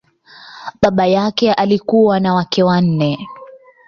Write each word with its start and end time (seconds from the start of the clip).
Baba 0.81 1.07
yake 1.07 1.53
alikuwa 1.53 2.19
na 2.19 2.33
wake 2.33 2.63
wanne. 2.63 3.27